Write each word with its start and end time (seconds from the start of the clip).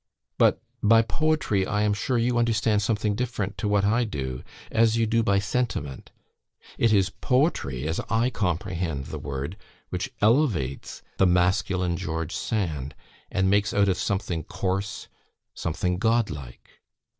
But 0.39 0.59
by 0.81 1.03
POETRY, 1.03 1.67
I 1.67 1.83
am 1.83 1.93
sure, 1.93 2.17
you 2.17 2.39
understand 2.39 2.81
something 2.81 3.13
different 3.13 3.55
to 3.59 3.67
what 3.67 3.85
I 3.85 4.03
do, 4.03 4.41
as 4.71 4.97
you 4.97 5.05
do 5.05 5.21
by 5.21 5.37
'sentiment.' 5.37 6.09
It 6.79 6.91
is 6.91 7.11
POETRY, 7.11 7.87
as 7.87 7.99
I 8.09 8.31
comprehend 8.31 9.05
the 9.05 9.19
word, 9.19 9.57
which 9.89 10.11
elevates 10.19 11.03
that 11.17 11.27
masculine 11.27 11.97
George 11.97 12.35
Sand, 12.35 12.95
and 13.29 13.47
makes 13.47 13.75
out 13.75 13.89
of 13.89 13.97
something 13.99 14.43
coarse, 14.43 15.07
something 15.53 15.99
Godlike. 15.99 16.81